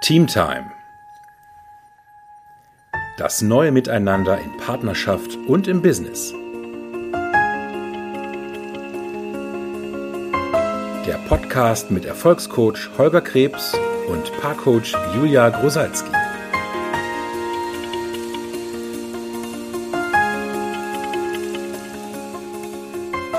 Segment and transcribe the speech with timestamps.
[0.00, 0.70] Teamtime.
[3.16, 6.32] Das neue Miteinander in Partnerschaft und im Business.
[11.04, 13.76] Der Podcast mit Erfolgscoach Holger Krebs
[14.08, 16.17] und Paarcoach Julia Grosalski.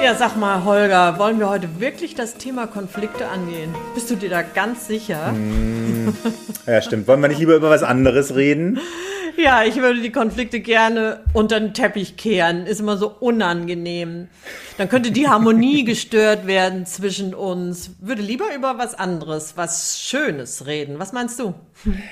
[0.09, 3.75] Ja, sag mal, Holger, wollen wir heute wirklich das Thema Konflikte angehen?
[3.93, 5.33] Bist du dir da ganz sicher?
[5.33, 6.15] Mm,
[6.65, 7.07] ja, stimmt.
[7.07, 8.79] Wollen wir nicht lieber über was anderes reden?
[9.37, 12.65] Ja, ich würde die Konflikte gerne unter den Teppich kehren.
[12.65, 14.27] Ist immer so unangenehm.
[14.77, 17.91] Dann könnte die Harmonie gestört werden zwischen uns.
[18.01, 20.99] Würde lieber über was anderes, was Schönes reden.
[20.99, 21.53] Was meinst du?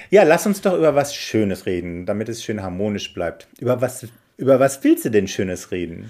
[0.10, 3.48] Ja, lass uns doch über was Schönes reden, damit es schön harmonisch bleibt.
[3.60, 6.10] Über was, über was willst du denn Schönes reden?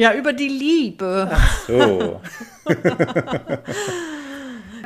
[0.00, 1.28] Ja, über die Liebe.
[1.30, 2.22] Ach so.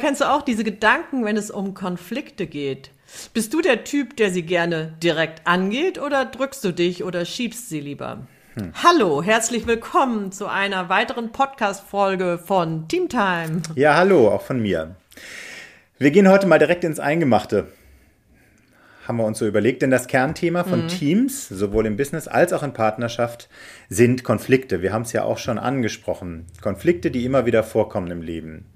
[0.00, 2.90] Kennst du auch diese Gedanken, wenn es um Konflikte geht?
[3.32, 7.68] Bist du der Typ, der sie gerne direkt angeht oder drückst du dich oder schiebst
[7.68, 8.26] sie lieber?
[8.54, 8.72] Hm.
[8.82, 13.62] Hallo, herzlich willkommen zu einer weiteren Podcast-Folge von Teamtime.
[13.76, 14.96] Ja, hallo, auch von mir.
[15.96, 17.68] Wir gehen heute mal direkt ins Eingemachte
[19.06, 20.88] haben wir uns so überlegt, denn das Kernthema von mhm.
[20.88, 23.48] Teams, sowohl im Business als auch in Partnerschaft,
[23.88, 24.82] sind Konflikte.
[24.82, 26.46] Wir haben es ja auch schon angesprochen.
[26.60, 28.66] Konflikte, die immer wieder vorkommen im Leben.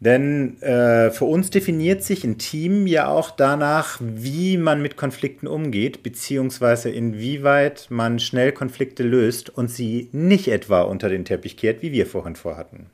[0.00, 5.46] Denn äh, für uns definiert sich ein Team ja auch danach, wie man mit Konflikten
[5.46, 11.82] umgeht, beziehungsweise inwieweit man schnell Konflikte löst und sie nicht etwa unter den Teppich kehrt,
[11.82, 12.86] wie wir vorhin vorhatten.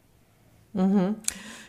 [0.74, 1.14] Mhm.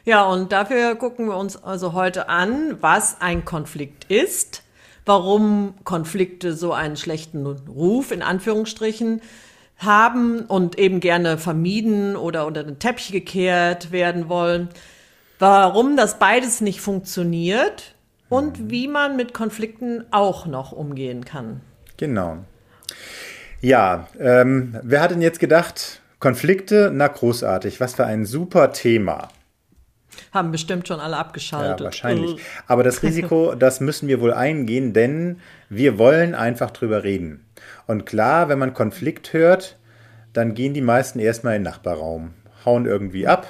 [0.06, 4.64] Ja, und dafür gucken wir uns also heute an, was ein Konflikt ist,
[5.06, 9.22] warum Konflikte so einen schlechten Ruf in Anführungsstrichen
[9.78, 14.70] haben und eben gerne vermieden oder unter den Teppich gekehrt werden wollen,
[15.40, 17.96] warum das beides nicht funktioniert
[18.28, 18.72] und mhm.
[18.72, 21.62] wie man mit Konflikten auch noch umgehen kann.
[21.98, 22.38] Genau.
[23.62, 29.30] Ja, ähm, wer hat denn jetzt gedacht, Konflikte, na großartig, was für ein super Thema.
[30.32, 31.80] Haben bestimmt schon alle abgeschaltet.
[31.80, 32.38] Ja, wahrscheinlich.
[32.68, 37.46] Aber das Risiko, das müssen wir wohl eingehen, denn wir wollen einfach drüber reden.
[37.88, 39.78] Und klar, wenn man Konflikt hört,
[40.34, 42.34] dann gehen die meisten erstmal in den Nachbarraum,
[42.66, 43.48] hauen irgendwie ab.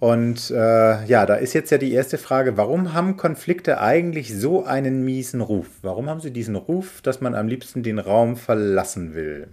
[0.00, 4.64] Und äh, ja, da ist jetzt ja die erste Frage, warum haben Konflikte eigentlich so
[4.64, 5.68] einen miesen Ruf?
[5.82, 9.48] Warum haben sie diesen Ruf, dass man am liebsten den Raum verlassen will?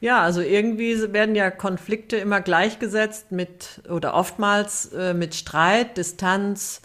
[0.00, 6.80] Ja, also irgendwie werden ja Konflikte immer gleichgesetzt mit oder oftmals äh, mit Streit, Distanz,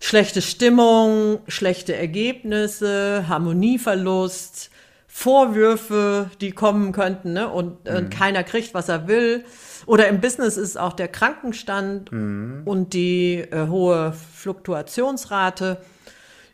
[0.00, 4.70] schlechte Stimmung, schlechte Ergebnisse, Harmonieverlust,
[5.06, 7.48] Vorwürfe, die kommen könnten, ne?
[7.48, 8.10] Und, äh, mhm.
[8.10, 9.44] keiner kriegt, was er will.
[9.86, 12.62] Oder im Business ist auch der Krankenstand mhm.
[12.64, 15.78] und die äh, hohe Fluktuationsrate.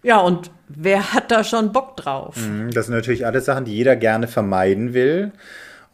[0.02, 2.36] Ja, und wer hat da schon Bock drauf?
[2.36, 5.32] Mhm, das sind natürlich alles Sachen, die jeder gerne vermeiden will.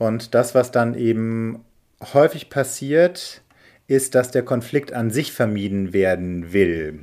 [0.00, 1.62] Und das, was dann eben
[2.14, 3.42] häufig passiert,
[3.86, 7.00] ist, dass der Konflikt an sich vermieden werden will.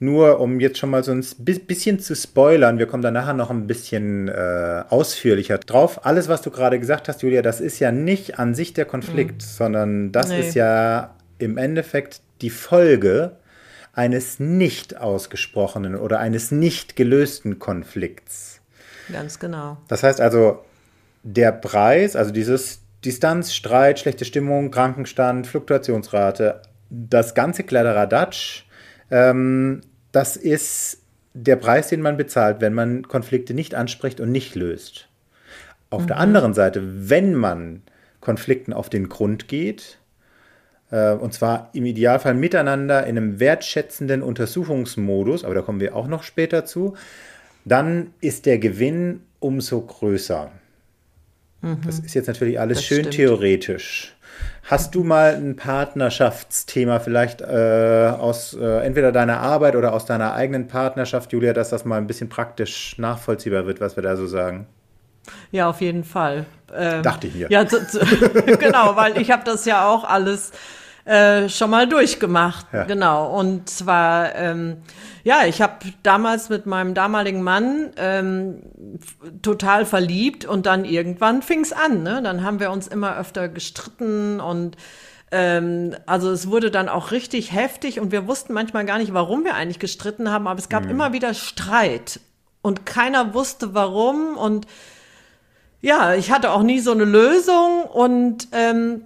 [0.00, 3.50] Nur um jetzt schon mal so ein bisschen zu spoilern, wir kommen da nachher noch
[3.50, 6.04] ein bisschen äh, ausführlicher drauf.
[6.04, 9.42] Alles, was du gerade gesagt hast, Julia, das ist ja nicht an sich der Konflikt,
[9.42, 9.46] mhm.
[9.46, 10.40] sondern das nee.
[10.40, 13.36] ist ja im Endeffekt die Folge
[13.92, 18.60] eines nicht ausgesprochenen oder eines nicht gelösten Konflikts.
[19.12, 19.76] Ganz genau.
[19.86, 20.64] Das heißt also,
[21.26, 28.64] der Preis, also dieses Distanz, Streit, schlechte Stimmung, Krankenstand, Fluktuationsrate, das ganze Kladderadatsch,
[29.10, 29.80] ähm,
[30.12, 31.02] das ist
[31.34, 35.08] der Preis, den man bezahlt, wenn man Konflikte nicht anspricht und nicht löst.
[35.90, 36.06] Auf mhm.
[36.06, 37.82] der anderen Seite, wenn man
[38.20, 39.98] Konflikten auf den Grund geht,
[40.92, 46.06] äh, und zwar im Idealfall miteinander in einem wertschätzenden Untersuchungsmodus, aber da kommen wir auch
[46.06, 46.94] noch später zu,
[47.64, 50.52] dann ist der Gewinn umso größer.
[51.84, 53.14] Das ist jetzt natürlich alles das schön stimmt.
[53.14, 54.14] theoretisch.
[54.64, 60.34] Hast du mal ein Partnerschaftsthema vielleicht äh, aus äh, entweder deiner Arbeit oder aus deiner
[60.34, 64.26] eigenen Partnerschaft, Julia, dass das mal ein bisschen praktisch nachvollziehbar wird, was wir da so
[64.26, 64.66] sagen?
[65.50, 66.46] Ja, auf jeden Fall.
[66.74, 67.48] Ähm, Dachte ich mir.
[67.50, 67.62] Ja,
[68.58, 70.52] genau, weil ich habe das ja auch alles
[71.06, 72.66] äh, schon mal durchgemacht.
[72.72, 72.82] Ja.
[72.84, 73.38] Genau.
[73.38, 74.78] Und zwar, ähm,
[75.22, 78.62] ja, ich habe damals mit meinem damaligen Mann ähm,
[79.40, 82.02] total verliebt und dann irgendwann fing's an.
[82.02, 82.20] Ne?
[82.22, 84.76] Dann haben wir uns immer öfter gestritten und
[85.30, 89.44] ähm, also es wurde dann auch richtig heftig und wir wussten manchmal gar nicht, warum
[89.44, 90.90] wir eigentlich gestritten haben, aber es gab mhm.
[90.90, 92.20] immer wieder Streit
[92.62, 94.66] und keiner wusste warum und
[95.80, 99.02] ja, ich hatte auch nie so eine Lösung und ähm,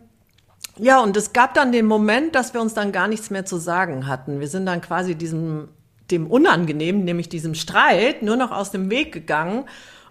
[0.80, 3.56] ja, und es gab dann den Moment, dass wir uns dann gar nichts mehr zu
[3.56, 4.40] sagen hatten.
[4.40, 5.68] Wir sind dann quasi diesem
[6.10, 9.64] dem Unangenehmen, nämlich diesem Streit, nur noch aus dem Weg gegangen.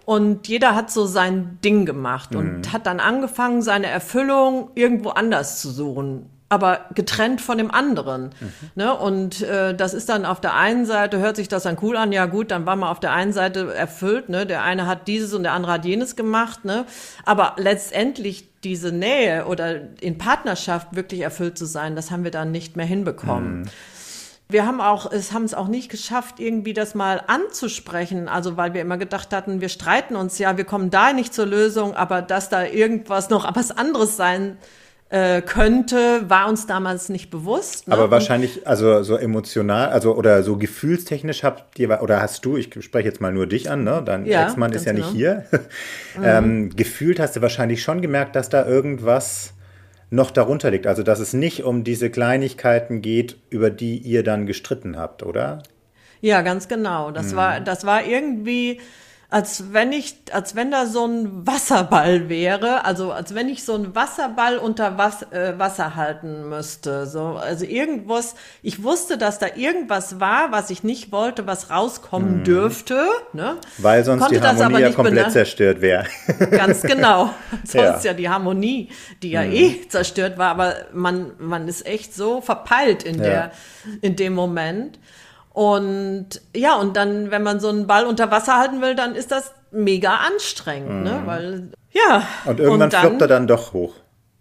[0.06, 2.72] Und jeder hat so sein Ding gemacht und mhm.
[2.72, 8.30] hat dann angefangen, seine Erfüllung irgendwo anders zu suchen aber getrennt von dem anderen.
[8.40, 8.52] Mhm.
[8.74, 8.92] Ne?
[8.94, 12.10] Und äh, das ist dann auf der einen Seite, hört sich das dann cool an,
[12.10, 14.46] ja gut, dann war man auf der einen Seite erfüllt, ne?
[14.46, 16.86] der eine hat dieses und der andere hat jenes gemacht, ne?
[17.24, 22.50] aber letztendlich diese Nähe oder in Partnerschaft wirklich erfüllt zu sein, das haben wir dann
[22.50, 23.60] nicht mehr hinbekommen.
[23.60, 23.66] Mhm.
[24.48, 28.28] Wir haben auch, es haben es auch nicht geschafft, irgendwie das mal anzusprechen.
[28.28, 31.46] Also, weil wir immer gedacht hatten, wir streiten uns ja, wir kommen da nicht zur
[31.46, 34.58] Lösung, aber dass da irgendwas noch was anderes sein
[35.10, 37.88] äh, könnte, war uns damals nicht bewusst.
[37.88, 37.94] Ne?
[37.94, 42.70] Aber wahrscheinlich, also so emotional, also oder so gefühlstechnisch habt ihr, oder hast du, ich
[42.82, 44.02] spreche jetzt mal nur dich an, ne?
[44.04, 45.06] Dein ja, Ex-Mann ist ja genau.
[45.06, 45.44] nicht hier.
[46.16, 46.22] Mhm.
[46.24, 49.52] ähm, gefühlt hast du wahrscheinlich schon gemerkt, dass da irgendwas
[50.10, 50.86] noch darunter liegt.
[50.86, 55.62] Also dass es nicht um diese Kleinigkeiten geht, über die ihr dann gestritten habt, oder?
[56.20, 57.10] Ja, ganz genau.
[57.10, 57.36] Das mhm.
[57.36, 58.80] war, das war irgendwie
[59.30, 63.74] als wenn ich, als wenn da so ein Wasserball wäre, also als wenn ich so
[63.74, 67.06] einen Wasserball unter Was, äh, Wasser halten müsste.
[67.06, 72.38] So, also irgendwas, ich wusste, dass da irgendwas war, was ich nicht wollte, was rauskommen
[72.38, 72.44] mhm.
[72.44, 73.06] dürfte.
[73.32, 73.56] Ne?
[73.78, 76.06] Weil sonst Konnte die Harmonie ja komplett zerstört wäre.
[76.50, 77.30] Ganz genau.
[77.64, 78.10] sonst ja.
[78.10, 78.14] ja.
[78.14, 78.88] die Harmonie,
[79.22, 79.52] die ja mhm.
[79.52, 83.22] eh zerstört war, aber man, man ist echt so verpeilt in ja.
[83.22, 83.52] der,
[84.02, 84.98] in dem Moment.
[85.50, 89.30] Und ja, und dann, wenn man so einen Ball unter Wasser halten will, dann ist
[89.30, 91.10] das mega anstrengend, ne?
[91.10, 91.16] mhm.
[91.16, 91.22] ne?
[91.24, 92.26] Weil, ja.
[92.44, 93.94] Und irgendwann und dann, floppt er dann doch hoch.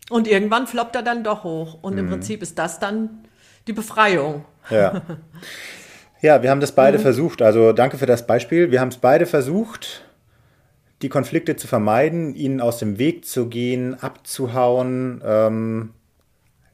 [0.10, 1.80] Und irgendwann floppt er dann doch hoch.
[1.82, 2.00] Und mhm.
[2.00, 3.26] im Prinzip ist das dann
[3.68, 4.46] die Befreiung.
[4.70, 5.02] Ja.
[6.22, 7.04] Ja, wir haben das beide mhm.
[7.04, 7.42] versucht.
[7.42, 8.72] Also danke für das Beispiel.
[8.72, 10.04] Wir haben es beide versucht,
[11.02, 15.22] die Konflikte zu vermeiden, ihnen aus dem Weg zu gehen, abzuhauen.
[15.26, 15.94] Ähm,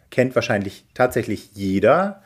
[0.09, 2.23] kennt wahrscheinlich tatsächlich jeder.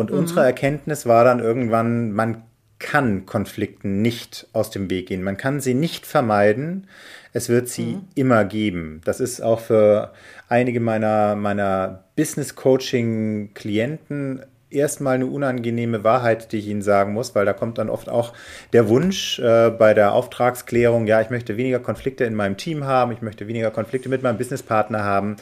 [0.00, 0.18] Und mhm.
[0.18, 2.42] unsere Erkenntnis war dann irgendwann, man
[2.78, 5.22] kann Konflikten nicht aus dem Weg gehen.
[5.22, 6.86] Man kann sie nicht vermeiden.
[7.32, 8.08] Es wird sie mhm.
[8.14, 9.02] immer geben.
[9.04, 10.12] Das ist auch für
[10.48, 17.52] einige meiner, meiner Business-Coaching-Klienten erstmal eine unangenehme Wahrheit, die ich Ihnen sagen muss, weil da
[17.52, 18.32] kommt dann oft auch
[18.72, 23.12] der Wunsch äh, bei der Auftragsklärung, ja, ich möchte weniger Konflikte in meinem Team haben,
[23.12, 25.36] ich möchte weniger Konflikte mit meinem Businesspartner haben.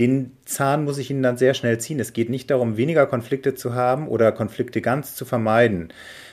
[0.00, 2.00] Den Zahn muss ich Ihnen dann sehr schnell ziehen.
[2.00, 5.92] Es geht nicht darum, weniger Konflikte zu haben oder Konflikte ganz zu vermeiden.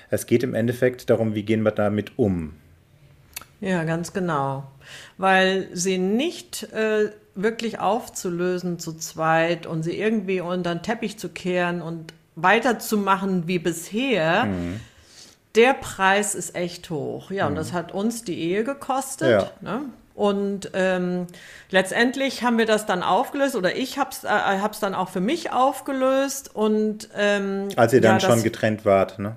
[0.09, 2.53] Es geht im Endeffekt darum, wie gehen wir damit um.
[3.59, 4.63] Ja, ganz genau.
[5.17, 11.29] Weil sie nicht äh, wirklich aufzulösen zu zweit und sie irgendwie unter den Teppich zu
[11.29, 14.79] kehren und weiterzumachen wie bisher, mhm.
[15.55, 17.31] der Preis ist echt hoch.
[17.31, 17.51] Ja, mhm.
[17.51, 19.29] und das hat uns die Ehe gekostet.
[19.29, 19.51] Ja.
[19.61, 19.81] Ne?
[20.17, 21.27] Und ähm,
[21.69, 25.19] letztendlich haben wir das dann aufgelöst oder ich habe es äh, hab's dann auch für
[25.19, 26.55] mich aufgelöst.
[26.55, 29.35] Und ähm, als ihr dann ja, schon getrennt wart, ne?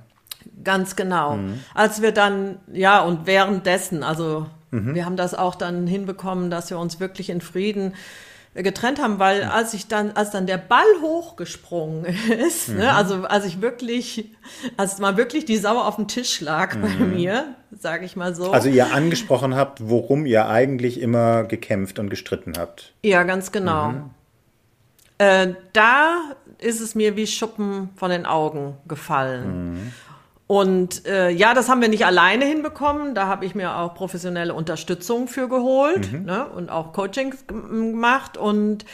[0.65, 1.37] Ganz genau.
[1.37, 1.61] Mhm.
[1.75, 4.95] Als wir dann, ja, und währenddessen, also mhm.
[4.95, 7.95] wir haben das auch dann hinbekommen, dass wir uns wirklich in Frieden
[8.55, 12.05] getrennt haben, weil als ich dann, als dann der Ball hochgesprungen
[12.47, 12.81] ist, ne, mhm.
[12.81, 14.33] ne, also als ich wirklich,
[14.77, 16.83] als mal wirklich die Sau auf dem Tisch lag mhm.
[16.83, 18.51] bei mir, sage ich mal so.
[18.51, 22.93] Also ihr angesprochen habt, worum ihr eigentlich immer gekämpft und gestritten habt.
[23.03, 23.91] Ja, ganz genau.
[23.91, 24.11] Mhm.
[25.19, 26.23] Äh, da
[26.59, 29.93] ist es mir wie Schuppen von den Augen gefallen.
[30.51, 33.15] Und äh, ja, das haben wir nicht alleine hinbekommen.
[33.15, 36.25] Da habe ich mir auch professionelle Unterstützung für geholt mhm.
[36.25, 36.45] ne?
[36.45, 38.37] und auch Coachings gemacht.
[38.37, 38.85] Und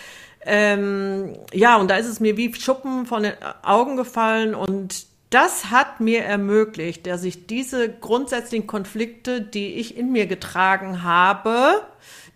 [0.43, 3.33] ähm, ja, und da ist es mir wie Schuppen von den
[3.63, 4.55] Augen gefallen.
[4.55, 11.05] Und das hat mir ermöglicht, dass ich diese grundsätzlichen Konflikte, die ich in mir getragen
[11.05, 11.81] habe,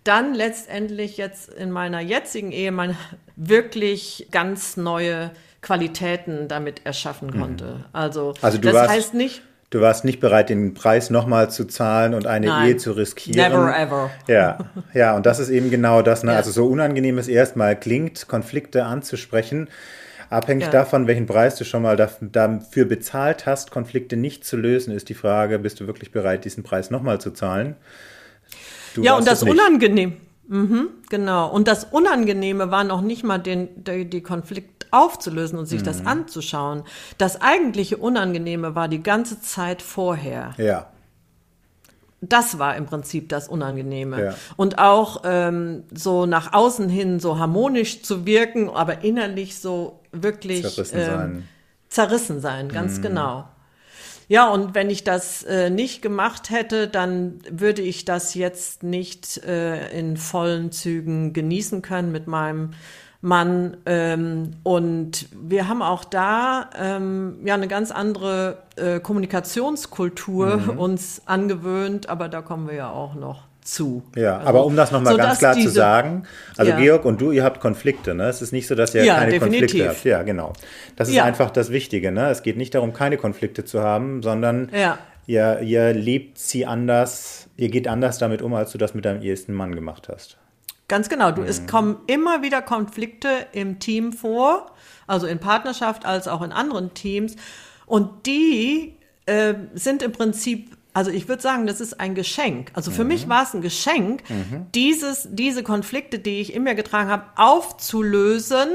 [0.03, 2.95] dann letztendlich jetzt in meiner jetzigen Ehe meine
[3.35, 5.29] wirklich ganz neue
[5.61, 7.39] Qualitäten damit erschaffen mhm.
[7.39, 7.65] konnte.
[7.65, 7.85] Mhm.
[7.93, 9.41] Also, also das warst, heißt nicht.
[9.69, 13.51] Du warst nicht bereit, den Preis nochmal zu zahlen und eine Nein, Ehe zu riskieren.
[13.51, 14.09] Never ever.
[14.27, 14.57] Ja,
[14.93, 16.23] ja, und das ist eben genau das.
[16.23, 16.31] Ne?
[16.31, 16.37] Ja.
[16.37, 19.69] Also so unangenehm es erstmal klingt, Konflikte anzusprechen,
[20.29, 20.71] abhängig ja.
[20.71, 25.13] davon, welchen Preis du schon mal dafür bezahlt hast, Konflikte nicht zu lösen, ist die
[25.13, 27.75] Frage, bist du wirklich bereit, diesen Preis nochmal zu zahlen?
[28.93, 30.17] Du ja, und das unangenehm.
[30.49, 31.49] Mhm, genau.
[31.49, 35.85] Und das Unangenehme war noch nicht mal den, die, die Konflikt aufzulösen und sich mhm.
[35.85, 36.83] das anzuschauen.
[37.17, 40.53] Das eigentliche Unangenehme war die ganze Zeit vorher.
[40.57, 40.87] Ja.
[42.21, 44.25] Das war im Prinzip das Unangenehme.
[44.25, 44.35] Ja.
[44.55, 50.61] Und auch ähm, so nach außen hin so harmonisch zu wirken, aber innerlich so wirklich
[50.61, 51.47] zerrissen ähm, sein.
[51.89, 53.01] Zerrissen sein, ganz mhm.
[53.01, 53.45] genau.
[54.31, 59.43] Ja, und wenn ich das äh, nicht gemacht hätte, dann würde ich das jetzt nicht
[59.43, 62.71] äh, in vollen Zügen genießen können mit meinem
[63.21, 63.77] Mann.
[63.85, 70.79] Ähm, und wir haben auch da ähm, ja eine ganz andere äh, Kommunikationskultur mhm.
[70.79, 74.03] uns angewöhnt, aber da kommen wir ja auch noch zu.
[74.15, 76.23] Ja, also, aber um das nochmal ganz klar diese, zu sagen,
[76.57, 76.77] also ja.
[76.77, 78.27] Georg und du, ihr habt Konflikte, ne?
[78.27, 79.61] Es ist nicht so, dass ihr ja, keine definitiv.
[79.61, 80.03] Konflikte habt.
[80.03, 80.53] Ja, genau.
[80.95, 81.23] Das ist ja.
[81.23, 82.29] einfach das Wichtige, ne?
[82.29, 84.97] Es geht nicht darum, keine Konflikte zu haben, sondern ja.
[85.27, 89.21] ihr, ihr lebt sie anders, ihr geht anders damit um, als du das mit deinem
[89.21, 90.37] ehesten Mann gemacht hast.
[90.91, 91.31] Ganz genau.
[91.31, 91.47] Du, mhm.
[91.47, 94.65] Es kommen immer wieder Konflikte im Team vor,
[95.07, 97.37] also in Partnerschaft als auch in anderen Teams.
[97.85, 102.71] Und die äh, sind im Prinzip also ich würde sagen, das ist ein Geschenk.
[102.73, 103.07] Also für mhm.
[103.07, 104.65] mich war es ein Geschenk, mhm.
[104.75, 108.67] dieses, diese Konflikte, die ich in mir getragen habe, aufzulösen,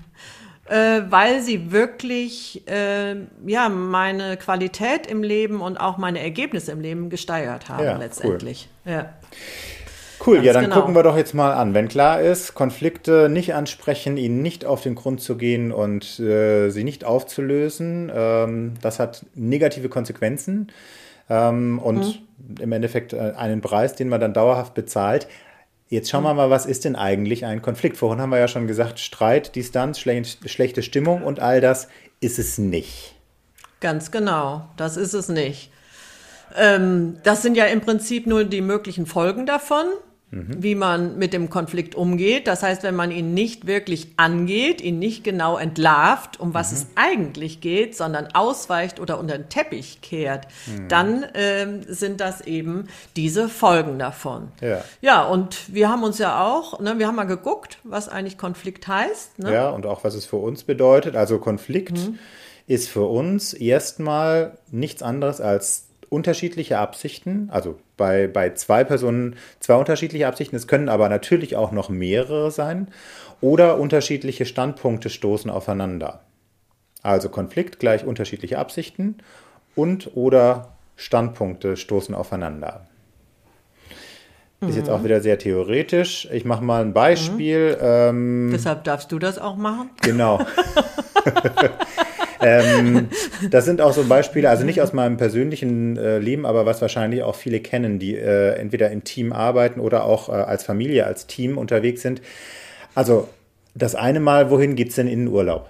[0.70, 6.80] äh, weil sie wirklich äh, ja meine Qualität im Leben und auch meine Ergebnisse im
[6.80, 8.70] Leben gesteigert haben ja, letztendlich.
[8.86, 8.92] Cool.
[8.92, 9.12] Ja.
[10.24, 10.76] Cool, Ganz ja, dann genau.
[10.76, 11.74] gucken wir doch jetzt mal an.
[11.74, 16.70] Wenn klar ist, Konflikte nicht ansprechen, ihnen nicht auf den Grund zu gehen und äh,
[16.70, 20.70] sie nicht aufzulösen, ähm, das hat negative Konsequenzen
[21.28, 22.60] ähm, und mhm.
[22.60, 25.26] im Endeffekt äh, einen Preis, den man dann dauerhaft bezahlt.
[25.88, 27.96] Jetzt schauen wir mal, was ist denn eigentlich ein Konflikt?
[27.96, 31.88] Vorhin haben wir ja schon gesagt, Streit, Distanz, schlechte Stimmung und all das
[32.20, 33.16] ist es nicht.
[33.80, 35.72] Ganz genau, das ist es nicht.
[36.56, 39.86] Ähm, das sind ja im Prinzip nur die möglichen Folgen davon
[40.32, 40.62] mhm.
[40.62, 42.48] wie man mit dem Konflikt umgeht.
[42.48, 46.76] Das heißt, wenn man ihn nicht wirklich angeht, ihn nicht genau entlarvt, um was mhm.
[46.76, 50.88] es eigentlich geht, sondern ausweicht oder unter den Teppich kehrt, mhm.
[50.88, 54.48] dann ähm, sind das eben diese Folgen davon.
[54.60, 54.82] Ja.
[55.00, 58.88] ja, und wir haben uns ja auch, ne, wir haben mal geguckt, was eigentlich Konflikt
[58.88, 59.38] heißt.
[59.38, 59.52] Ne?
[59.52, 61.14] Ja, und auch was es für uns bedeutet.
[61.14, 62.18] Also Konflikt mhm.
[62.66, 69.76] ist für uns erstmal nichts anderes als unterschiedliche Absichten, also bei, bei zwei Personen zwei
[69.76, 72.88] unterschiedliche Absichten, es können aber natürlich auch noch mehrere sein,
[73.40, 76.24] oder unterschiedliche Standpunkte stoßen aufeinander.
[77.04, 79.18] Also Konflikt gleich unterschiedliche Absichten
[79.76, 82.88] und oder Standpunkte stoßen aufeinander.
[84.60, 85.04] Ist jetzt auch mhm.
[85.04, 86.28] wieder sehr theoretisch.
[86.32, 87.76] Ich mache mal ein Beispiel.
[87.76, 87.84] Mhm.
[87.84, 89.90] Ähm, Deshalb darfst du das auch machen.
[90.02, 90.40] Genau.
[92.42, 93.08] ähm,
[93.50, 97.22] das sind auch so Beispiele, also nicht aus meinem persönlichen äh, Leben, aber was wahrscheinlich
[97.22, 101.26] auch viele kennen, die äh, entweder im Team arbeiten oder auch äh, als Familie, als
[101.26, 102.22] Team unterwegs sind.
[102.94, 103.28] Also
[103.74, 105.68] das eine Mal, wohin geht es denn in den Urlaub?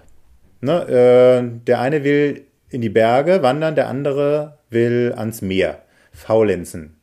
[0.61, 0.89] Ne?
[0.89, 6.97] Äh, der eine will in die Berge wandern, der andere will ans Meer, faulenzen.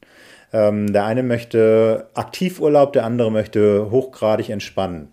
[0.52, 5.10] Ähm, der eine möchte Aktivurlaub, der andere möchte hochgradig entspannen.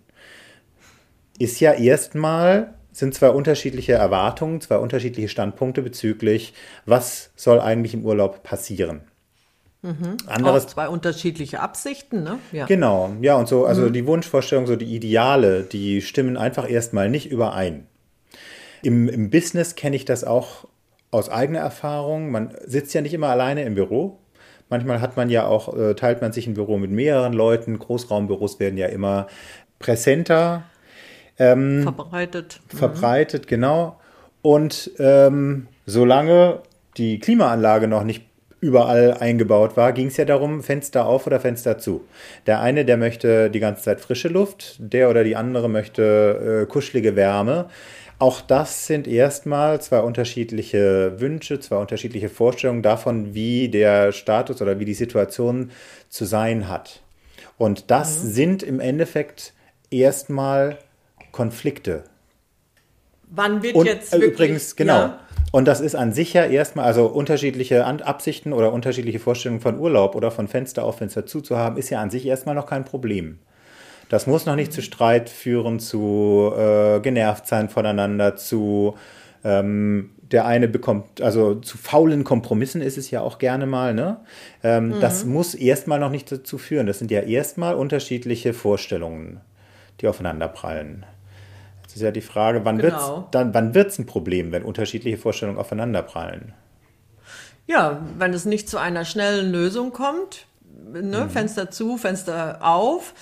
[1.37, 6.53] Ist ja erstmal sind zwei unterschiedliche Erwartungen, zwei unterschiedliche Standpunkte bezüglich,
[6.85, 9.01] was soll eigentlich im Urlaub passieren.
[9.83, 10.17] Mhm.
[10.25, 12.39] Anderes, Auch zwei unterschiedliche Absichten, ne?
[12.51, 12.65] Ja.
[12.65, 13.93] Genau, ja, und so, also mhm.
[13.93, 17.85] die Wunschvorstellung, so die Ideale, die stimmen einfach erstmal nicht überein.
[18.81, 20.65] Im, im Business kenne ich das auch
[21.11, 22.31] aus eigener Erfahrung.
[22.31, 24.17] Man sitzt ja nicht immer alleine im Büro.
[24.69, 27.77] Manchmal hat man ja auch, äh, teilt man sich ein Büro mit mehreren Leuten.
[27.77, 29.27] Großraumbüros werden ja immer
[29.79, 30.63] präsenter,
[31.39, 32.59] ähm, verbreitet.
[32.67, 33.47] Verbreitet, mhm.
[33.47, 33.99] genau.
[34.41, 36.61] Und ähm, solange
[36.97, 38.23] die Klimaanlage noch nicht
[38.59, 42.05] überall eingebaut war, ging es ja darum, Fenster auf oder Fenster zu.
[42.47, 46.71] Der eine, der möchte die ganze Zeit frische Luft, der oder die andere möchte äh,
[46.71, 47.69] kuschelige Wärme.
[48.19, 54.79] Auch das sind erstmal zwei unterschiedliche Wünsche, zwei unterschiedliche Vorstellungen davon, wie der Status oder
[54.79, 55.69] wie die Situation
[56.09, 57.03] zu sein hat.
[57.59, 58.29] Und das mhm.
[58.29, 59.53] sind im Endeffekt
[59.91, 60.79] erstmal
[61.37, 62.03] Konflikte.
[63.29, 64.97] Wann wird und, jetzt äh, wirklich, übrigens genau.
[64.97, 65.19] Ja.
[65.51, 70.15] Und das ist an sich ja erstmal, also unterschiedliche Absichten oder unterschiedliche Vorstellungen von Urlaub
[70.15, 72.85] oder von Fenster auf Fenster zu zu haben, ist ja an sich erstmal noch kein
[72.85, 73.37] Problem.
[74.09, 78.95] Das muss noch nicht zu Streit führen, zu äh, genervt sein voneinander, zu
[79.43, 84.21] ähm, der eine bekommt, also zu faulen Kompromissen ist es ja auch gerne mal, ne?
[84.63, 84.99] Ähm, mhm.
[85.01, 86.87] Das muss erstmal noch nicht dazu führen.
[86.87, 89.39] Das sind ja erstmal unterschiedliche Vorstellungen,
[90.01, 91.05] die aufeinander prallen
[91.97, 93.27] ist ja die Frage, wann genau.
[93.31, 96.53] wird es ein Problem, wenn unterschiedliche Vorstellungen aufeinanderprallen?
[97.67, 100.45] Ja, wenn es nicht zu einer schnellen Lösung kommt,
[100.93, 101.29] ne, mhm.
[101.29, 103.13] Fenster zu, Fenster auf.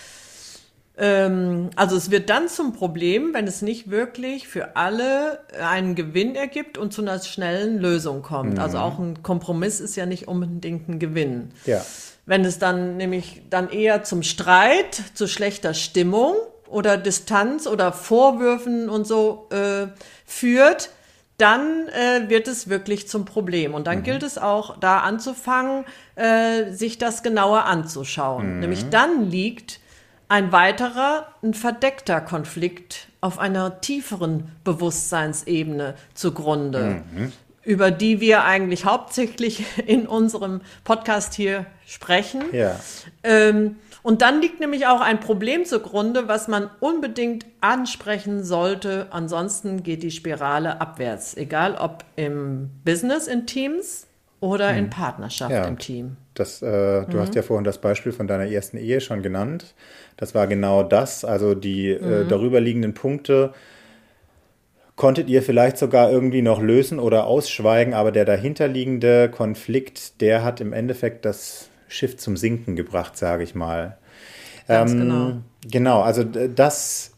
[0.98, 6.36] Ähm, also es wird dann zum Problem, wenn es nicht wirklich für alle einen Gewinn
[6.36, 8.53] ergibt und zu einer schnellen Lösung kommt.
[8.53, 8.60] Mhm.
[8.60, 11.50] Also auch ein Kompromiss ist ja nicht unbedingt ein Gewinn.
[11.65, 11.84] Ja.
[12.25, 16.36] Wenn es dann nämlich dann eher zum Streit, zu schlechter Stimmung
[16.67, 19.88] oder Distanz oder Vorwürfen und so äh,
[20.25, 20.89] führt,
[21.38, 23.74] dann äh, wird es wirklich zum Problem.
[23.74, 24.03] Und dann mhm.
[24.03, 28.55] gilt es auch, da anzufangen, äh, sich das genauer anzuschauen.
[28.55, 28.60] Mhm.
[28.62, 29.79] Nämlich dann liegt
[30.27, 37.31] ein weiterer, ein verdeckter Konflikt auf einer tieferen Bewusstseinsebene zugrunde, mhm.
[37.63, 42.43] über die wir eigentlich hauptsächlich in unserem Podcast hier sprechen.
[42.53, 42.79] Ja.
[43.24, 49.07] Ähm, und dann liegt nämlich auch ein Problem zugrunde, was man unbedingt ansprechen sollte.
[49.09, 54.05] Ansonsten geht die Spirale abwärts, egal ob im Business, in Teams
[54.41, 54.89] oder in mhm.
[54.91, 55.65] Partnerschaft ja.
[55.65, 56.17] im Team.
[56.35, 56.67] Das, äh,
[57.07, 57.19] du mhm.
[57.19, 59.74] hast ja vorhin das Beispiel von deiner ersten Ehe schon genannt.
[60.17, 62.13] Das war genau das, also die äh, mhm.
[62.13, 63.55] äh, darüber liegenden Punkte
[64.95, 70.62] konntet ihr vielleicht sogar irgendwie noch lösen oder ausschweigen, aber der dahinterliegende Konflikt, der hat
[70.62, 73.98] im Endeffekt das Schiff zum Sinken gebracht, sage ich mal.
[74.68, 75.34] Ganz ähm, genau.
[75.70, 77.12] Genau, also das,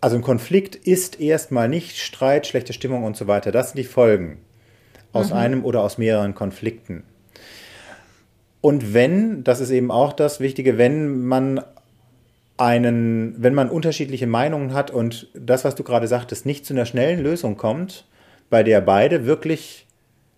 [0.00, 3.52] also ein Konflikt ist erstmal nicht Streit, schlechte Stimmung und so weiter.
[3.52, 4.38] Das sind die Folgen
[5.12, 5.36] aus mhm.
[5.36, 7.04] einem oder aus mehreren Konflikten.
[8.60, 11.62] Und wenn, das ist eben auch das Wichtige, wenn man
[12.58, 16.84] einen, wenn man unterschiedliche Meinungen hat und das, was du gerade sagtest, nicht zu einer
[16.84, 18.06] schnellen Lösung kommt,
[18.50, 19.86] bei der beide wirklich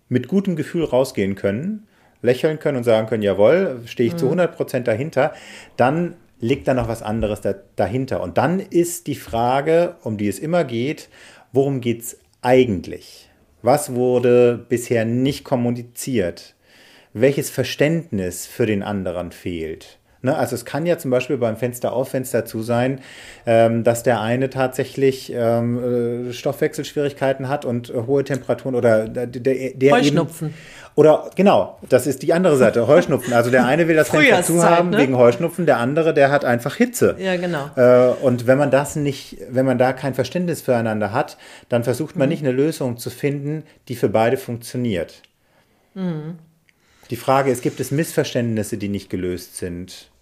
[0.07, 1.85] mit gutem Gefühl rausgehen können,
[2.23, 4.17] lächeln können und sagen können, jawohl, stehe ich mhm.
[4.17, 5.33] zu 100 Prozent dahinter,
[5.77, 8.21] dann liegt da noch was anderes da, dahinter.
[8.21, 11.09] Und dann ist die Frage, um die es immer geht,
[11.51, 13.29] worum geht es eigentlich?
[13.61, 16.55] Was wurde bisher nicht kommuniziert?
[17.13, 19.99] Welches Verständnis für den anderen fehlt?
[20.25, 23.01] Ne, also es kann ja zum Beispiel beim Fenster auf Fenster zu sein,
[23.45, 29.27] ähm, dass der eine tatsächlich ähm, äh, Stoffwechselschwierigkeiten hat und äh, hohe Temperaturen oder der,
[29.27, 30.47] der, der Heuschnupfen.
[30.47, 30.57] Eben,
[30.95, 33.33] oder genau, das ist die andere Seite, Heuschnupfen.
[33.33, 34.99] Also der eine will das Fenster zu haben ne?
[34.99, 37.17] wegen Heuschnupfen, der andere, der hat einfach Hitze.
[37.19, 37.69] Ja, genau.
[37.75, 41.37] Äh, und wenn man das nicht, wenn man da kein Verständnis füreinander hat,
[41.67, 42.31] dann versucht man mhm.
[42.31, 45.21] nicht eine Lösung zu finden, die für beide funktioniert.
[45.95, 46.39] Mhm.
[47.09, 50.12] Die Frage ist, gibt es Missverständnisse, die nicht gelöst sind?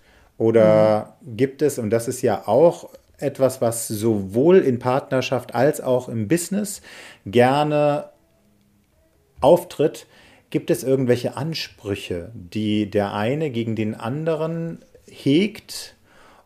[0.41, 1.37] Oder mhm.
[1.37, 6.27] gibt es, und das ist ja auch etwas, was sowohl in Partnerschaft als auch im
[6.27, 6.81] Business
[7.27, 8.09] gerne
[9.39, 10.07] auftritt,
[10.49, 15.95] gibt es irgendwelche Ansprüche, die der eine gegen den anderen hegt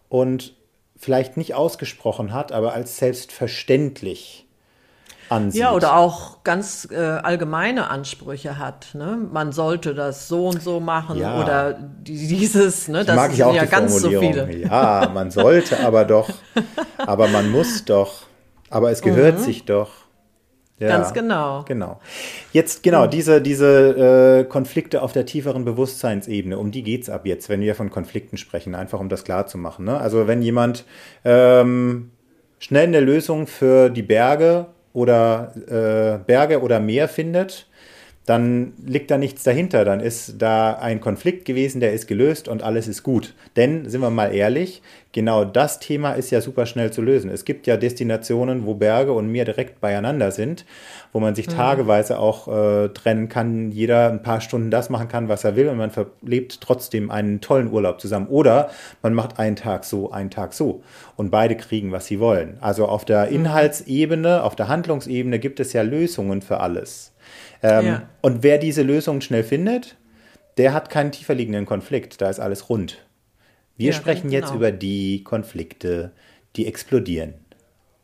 [0.09, 0.57] und
[0.97, 4.44] vielleicht nicht ausgesprochen hat, aber als selbstverständlich
[5.29, 5.61] ansieht.
[5.61, 8.89] Ja, oder auch ganz äh, allgemeine Ansprüche hat.
[8.93, 9.17] Ne?
[9.31, 11.41] Man sollte das so und so machen ja.
[11.41, 12.87] oder dieses.
[12.87, 13.03] Ne?
[13.03, 14.55] Das mag ich auch ja ganz so viele.
[14.55, 16.29] Ja, man sollte aber doch,
[16.97, 18.23] aber man muss doch,
[18.69, 19.43] aber es gehört mhm.
[19.43, 19.89] sich doch.
[20.77, 21.63] Ja, Ganz genau.
[21.65, 22.01] Genau.
[22.51, 27.25] Jetzt, genau, diese, diese äh, Konflikte auf der tieferen Bewusstseinsebene, um die geht es ab
[27.25, 29.85] jetzt, wenn wir von Konflikten sprechen, einfach um das klar zu machen.
[29.85, 29.97] Ne?
[29.97, 30.83] Also wenn jemand
[31.23, 32.11] ähm,
[32.59, 37.67] schnell eine Lösung für die Berge oder äh, Berge oder Meer findet,
[38.25, 39.85] dann liegt da nichts dahinter.
[39.85, 43.35] Dann ist da ein Konflikt gewesen, der ist gelöst und alles ist gut.
[43.55, 47.29] Denn, sind wir mal ehrlich, genau das Thema ist ja super schnell zu lösen.
[47.29, 50.65] Es gibt ja Destinationen, wo Berge und Meer direkt beieinander sind,
[51.13, 51.53] wo man sich mhm.
[51.53, 55.69] tageweise auch äh, trennen kann, jeder ein paar Stunden das machen kann, was er will
[55.69, 58.27] und man verlebt trotzdem einen tollen Urlaub zusammen.
[58.27, 58.71] Oder
[59.03, 60.81] man macht einen Tag so, einen Tag so
[61.15, 62.57] und beide kriegen, was sie wollen.
[62.59, 63.35] Also auf der mhm.
[63.35, 67.14] Inhaltsebene, auf der Handlungsebene gibt es ja Lösungen für alles.
[67.65, 68.01] Ähm, ja.
[68.21, 69.95] Und wer diese Lösung schnell findet,
[70.57, 72.21] der hat keinen tiefer liegenden Konflikt.
[72.21, 72.97] Da ist alles rund.
[73.75, 74.57] Wir ja, sprechen jetzt genau.
[74.57, 76.11] über die Konflikte,
[76.55, 77.33] die explodieren.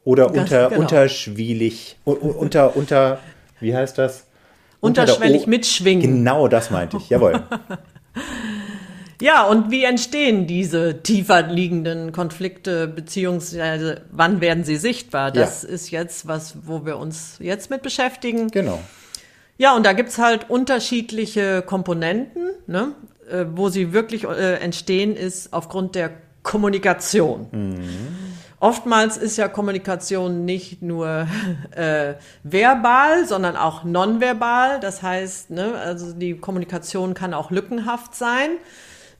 [0.04, 0.82] Oder unter, genau.
[0.82, 3.20] unterschwielig, unter, unter,
[3.60, 4.26] wie heißt das?
[4.80, 6.02] Unterschwellig mitschwingen.
[6.02, 7.44] Genau das meinte ich, jawohl.
[9.22, 15.30] Ja, und wie entstehen diese tiefer liegenden Konflikte, beziehungsweise wann werden sie sichtbar?
[15.32, 15.70] Das ja.
[15.70, 18.48] ist jetzt was, wo wir uns jetzt mit beschäftigen.
[18.48, 18.80] Genau.
[19.58, 22.94] Ja, und da gibt's halt unterschiedliche Komponenten, ne?
[23.30, 26.12] Äh, wo sie wirklich äh, entstehen, ist aufgrund der
[26.44, 27.48] Kommunikation.
[27.52, 27.80] Mhm.
[28.60, 31.28] Oftmals ist ja Kommunikation nicht nur
[31.72, 34.80] äh, verbal, sondern auch nonverbal.
[34.80, 38.50] Das heißt, ne, also die Kommunikation kann auch lückenhaft sein.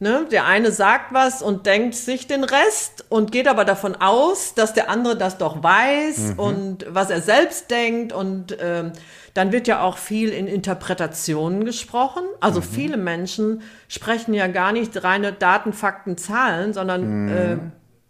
[0.02, 0.26] Ne?
[0.32, 4.74] Der eine sagt was und denkt sich den Rest und geht aber davon aus, dass
[4.74, 6.40] der andere das doch weiß mhm.
[6.40, 8.12] und was er selbst denkt.
[8.12, 8.94] Und ähm,
[9.36, 12.24] dann wird ja auch viel in Interpretationen gesprochen.
[12.40, 12.64] Also mhm.
[12.64, 17.30] viele Menschen sprechen ja gar nicht reine Daten, Fakten, Zahlen, sondern mhm.
[17.30, 17.58] äh,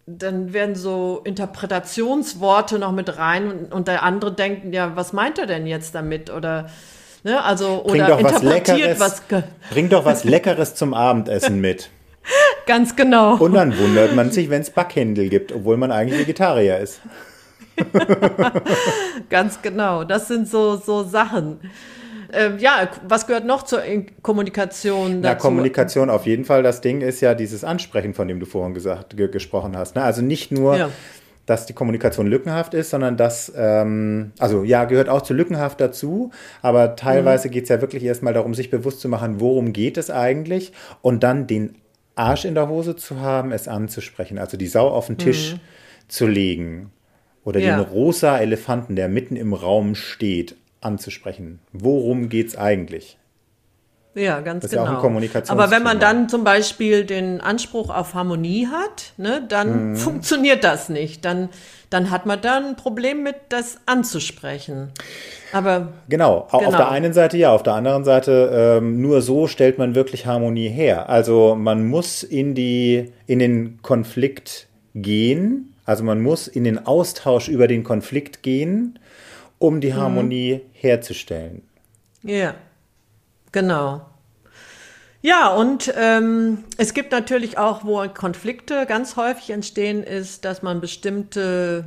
[0.06, 5.40] dann werden so Interpretationsworte noch mit rein und, und der andere denkt, ja, was meint
[5.40, 6.30] er denn jetzt damit?
[6.30, 6.70] Oder
[7.24, 7.44] Ne?
[7.44, 9.44] Also, bring oder interpretiert was, was.
[9.72, 11.90] Bring doch was Leckeres zum Abendessen mit.
[12.66, 13.36] Ganz genau.
[13.36, 17.02] Und dann wundert man sich, wenn es Backhändel gibt, obwohl man eigentlich Vegetarier ist.
[19.30, 20.04] Ganz genau.
[20.04, 21.60] Das sind so, so Sachen.
[22.32, 23.82] äh, ja, was gehört noch zur
[24.22, 25.34] Kommunikation dazu?
[25.34, 26.64] Na, Kommunikation auf jeden Fall.
[26.64, 29.96] Das Ding ist ja dieses Ansprechen, von dem du vorhin gesagt, gesprochen hast.
[29.96, 30.04] Ne?
[30.04, 30.90] Also nicht nur, ja.
[31.46, 36.32] Dass die Kommunikation lückenhaft ist, sondern dass, ähm, also ja, gehört auch zu lückenhaft dazu,
[36.62, 37.52] aber teilweise mhm.
[37.52, 41.24] geht es ja wirklich erstmal darum, sich bewusst zu machen, worum geht es eigentlich und
[41.24, 41.76] dann den
[42.16, 45.60] Arsch in der Hose zu haben, es anzusprechen, also die Sau auf den Tisch mhm.
[46.08, 46.92] zu legen
[47.44, 47.78] oder ja.
[47.78, 51.60] den rosa Elefanten, der mitten im Raum steht, anzusprechen.
[51.74, 53.18] Worum geht es eigentlich?
[54.14, 54.84] Ja, ganz das genau.
[54.84, 55.42] Ist ja auch ein genau.
[55.48, 59.96] Aber wenn man dann zum Beispiel den Anspruch auf Harmonie hat, ne, dann mhm.
[59.98, 61.24] funktioniert das nicht.
[61.24, 61.50] Dann,
[61.90, 64.92] dann hat man da ein Problem mit, das anzusprechen.
[65.54, 66.68] Aber genau, genau.
[66.68, 70.26] auf der einen Seite ja, auf der anderen Seite ähm, nur so stellt man wirklich
[70.26, 71.10] Harmonie her.
[71.10, 77.48] Also man muss in die in den Konflikt gehen, also man muss in den Austausch
[77.48, 79.00] über den Konflikt gehen,
[79.58, 79.98] um die mhm.
[79.98, 80.70] Harmonie mhm.
[80.74, 81.62] herzustellen.
[82.24, 82.56] Ja,
[83.52, 84.06] genau.
[85.24, 90.82] Ja, und ähm, es gibt natürlich auch, wo Konflikte ganz häufig entstehen, ist, dass man
[90.82, 91.86] bestimmte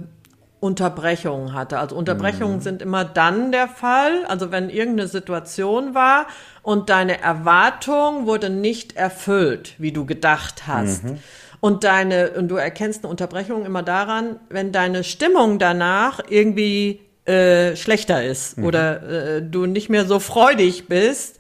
[0.61, 1.79] Unterbrechungen hatte.
[1.79, 2.61] Also Unterbrechungen mhm.
[2.63, 6.27] sind immer dann der Fall, also wenn irgendeine Situation war
[6.63, 11.05] und deine Erwartung wurde nicht erfüllt, wie du gedacht hast.
[11.05, 11.19] Mhm.
[11.61, 17.77] Und deine, und du erkennst eine Unterbrechung immer daran, wenn deine Stimmung danach irgendwie äh,
[17.77, 18.65] schlechter ist mhm.
[18.65, 21.39] oder äh, du nicht mehr so freudig bist.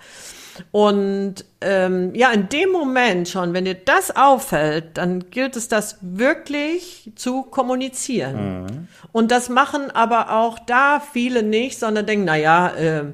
[0.71, 5.99] Und ähm, ja, in dem Moment schon, wenn dir das auffällt, dann gilt es, das
[6.01, 8.63] wirklich zu kommunizieren.
[8.63, 8.89] Mhm.
[9.13, 13.05] Und das machen aber auch da viele nicht, sondern denken, na ja, äh,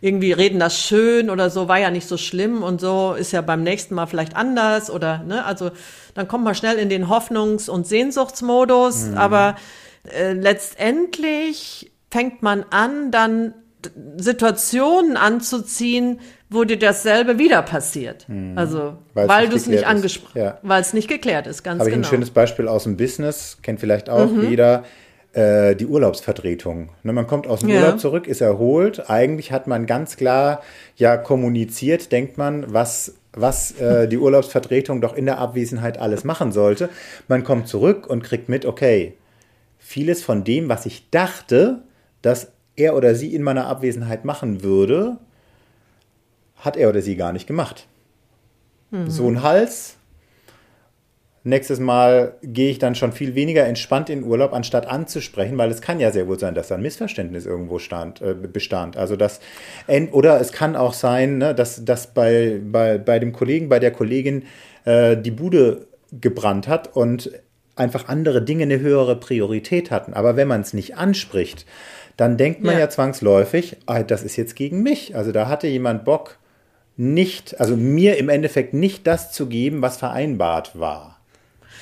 [0.00, 3.40] irgendwie reden das schön oder so, war ja nicht so schlimm und so, ist ja
[3.40, 5.70] beim nächsten Mal vielleicht anders oder, ne, also
[6.14, 9.18] dann kommt man schnell in den Hoffnungs- und Sehnsuchtsmodus, mhm.
[9.18, 9.56] aber
[10.14, 13.54] äh, letztendlich fängt man an, dann
[14.16, 18.28] Situationen anzuziehen, wo dir dasselbe wieder passiert.
[18.28, 18.56] Mhm.
[18.56, 20.58] Also, Weil's weil du es nicht angesprochen, ja.
[20.62, 22.00] weil es nicht geklärt ist, ganz Habe genau.
[22.00, 22.10] ich ein genau.
[22.10, 24.48] schönes Beispiel aus dem Business, kennt vielleicht auch mhm.
[24.48, 24.84] jeder,
[25.32, 26.90] äh, die Urlaubsvertretung.
[27.02, 27.80] Ne, man kommt aus dem ja.
[27.80, 29.10] Urlaub zurück, ist erholt.
[29.10, 30.62] Eigentlich hat man ganz klar
[30.96, 36.52] ja kommuniziert, denkt man, was was äh, die Urlaubsvertretung doch in der Abwesenheit alles machen
[36.52, 36.88] sollte.
[37.28, 39.12] Man kommt zurück und kriegt mit, okay,
[39.78, 41.82] vieles von dem, was ich dachte,
[42.26, 45.18] dass er oder sie in meiner Abwesenheit machen würde,
[46.56, 47.86] hat er oder sie gar nicht gemacht.
[48.90, 49.08] Mhm.
[49.08, 49.96] So ein Hals.
[51.44, 55.80] Nächstes Mal gehe ich dann schon viel weniger entspannt in Urlaub, anstatt anzusprechen, weil es
[55.80, 58.96] kann ja sehr wohl sein, dass da ein Missverständnis irgendwo stand, äh, bestand.
[58.96, 59.38] Also das,
[60.10, 63.92] oder es kann auch sein, ne, dass, dass bei, bei, bei dem Kollegen, bei der
[63.92, 64.42] Kollegin
[64.84, 67.30] äh, die Bude gebrannt hat und
[67.76, 70.14] einfach andere Dinge eine höhere Priorität hatten.
[70.14, 71.64] Aber wenn man es nicht anspricht,
[72.16, 75.14] dann denkt man ja, ja zwangsläufig, ah, das ist jetzt gegen mich.
[75.16, 76.38] Also da hatte jemand Bock,
[76.96, 81.20] nicht, also mir im Endeffekt nicht das zu geben, was vereinbart war.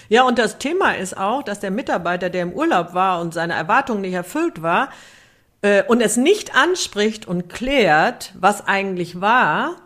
[0.08, 3.54] Ja, und das Thema ist auch, dass der Mitarbeiter, der im Urlaub war und seine
[3.54, 4.90] Erwartungen nicht erfüllt war,
[5.62, 9.76] äh, und es nicht anspricht und klärt, was eigentlich war,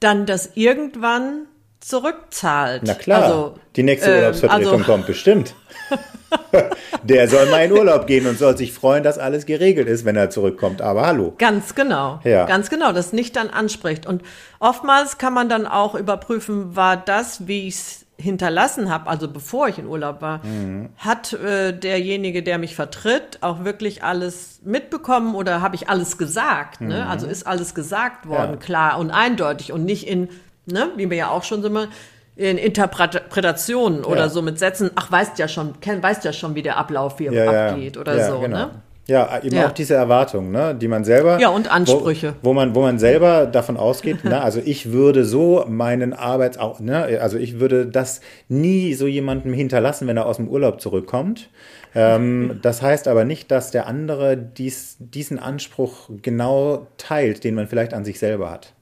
[0.00, 1.46] dann das irgendwann
[1.82, 2.82] zurückzahlt.
[2.84, 5.54] Na klar, also, die nächste ähm, Urlaubsvertretung also, kommt bestimmt.
[7.02, 10.16] Der soll mal in Urlaub gehen und soll sich freuen, dass alles geregelt ist, wenn
[10.16, 10.80] er zurückkommt.
[10.80, 11.34] Aber hallo.
[11.36, 12.20] Ganz genau.
[12.24, 12.46] Ja.
[12.46, 14.06] Ganz genau, das nicht dann anspricht.
[14.06, 14.22] Und
[14.60, 19.68] oftmals kann man dann auch überprüfen, war das, wie ich es hinterlassen habe, also bevor
[19.68, 20.90] ich in Urlaub war, mhm.
[20.96, 26.80] hat äh, derjenige, der mich vertritt, auch wirklich alles mitbekommen oder habe ich alles gesagt?
[26.80, 27.02] Ne?
[27.02, 27.10] Mhm.
[27.10, 28.56] Also ist alles gesagt worden, ja.
[28.58, 30.28] klar und eindeutig und nicht in,
[30.66, 31.88] ne, wie wir ja auch schon sind,
[32.34, 36.78] in Interpretationen oder so mit Sätzen, ach, weißt ja schon, weißt ja schon, wie der
[36.78, 38.56] Ablauf hier ja, abgeht oder ja, so, genau.
[38.56, 38.70] ne?
[39.08, 39.66] Ja, eben ja.
[39.66, 41.40] auch diese Erwartungen, ne, die man selber.
[41.40, 42.34] Ja, und Ansprüche.
[42.40, 46.56] Wo, wo man, wo man selber davon ausgeht, ne, also ich würde so meinen Arbeits,
[46.78, 51.50] ne, also ich würde das nie so jemandem hinterlassen, wenn er aus dem Urlaub zurückkommt.
[51.94, 57.66] Ähm, das heißt aber nicht, dass der andere dies, diesen Anspruch genau teilt, den man
[57.66, 58.72] vielleicht an sich selber hat.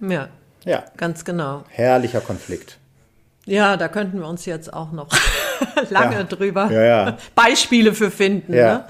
[0.00, 0.28] Ja.
[0.64, 0.84] Ja.
[0.96, 1.64] Ganz genau.
[1.68, 2.78] Herrlicher Konflikt.
[3.46, 5.08] Ja, da könnten wir uns jetzt auch noch
[5.90, 6.24] lange ja.
[6.24, 7.18] drüber ja, ja.
[7.34, 8.54] Beispiele für finden.
[8.54, 8.74] Ja.
[8.74, 8.84] Ne?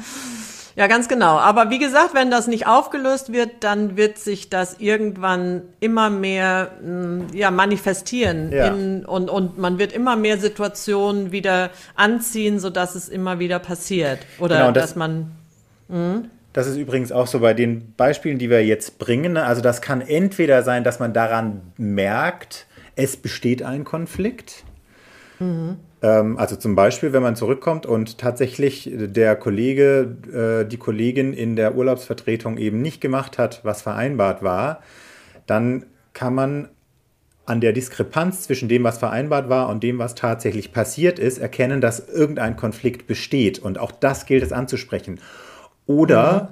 [0.77, 1.39] Ja, ganz genau.
[1.39, 6.73] Aber wie gesagt, wenn das nicht aufgelöst wird, dann wird sich das irgendwann immer mehr
[6.83, 8.51] mm, ja, manifestieren.
[8.53, 14.19] In, und, und man wird immer mehr Situationen wieder anziehen, sodass es immer wieder passiert.
[14.41, 15.31] Oder genau, das, dass man.
[15.89, 16.23] Mh?
[16.55, 19.35] Das ist übrigens auch so bei den Beispielen, die wir jetzt bringen.
[19.35, 19.45] Ne?
[19.45, 24.65] Also das kann entweder sein, dass man daran merkt, es besteht ein Konflikt.
[25.41, 25.79] Mhm.
[26.01, 31.57] Ähm, also zum Beispiel, wenn man zurückkommt und tatsächlich der Kollege, äh, die Kollegin in
[31.57, 34.81] der Urlaubsvertretung eben nicht gemacht hat, was vereinbart war,
[35.47, 36.69] dann kann man
[37.47, 41.81] an der Diskrepanz zwischen dem, was vereinbart war und dem, was tatsächlich passiert ist, erkennen,
[41.81, 43.59] dass irgendein Konflikt besteht.
[43.59, 45.19] Und auch das gilt es anzusprechen.
[45.87, 46.49] Oder mhm.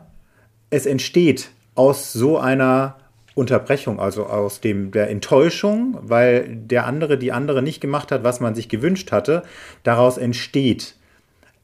[0.70, 2.96] es entsteht aus so einer
[3.34, 8.40] Unterbrechung, also aus dem, der Enttäuschung, weil der andere die andere nicht gemacht hat, was
[8.40, 9.42] man sich gewünscht hatte.
[9.84, 10.96] Daraus entsteht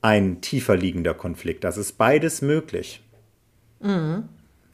[0.00, 1.64] ein tiefer liegender Konflikt.
[1.64, 3.02] Das ist beides möglich.
[3.80, 4.24] Mhm.